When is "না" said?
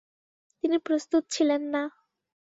1.73-1.83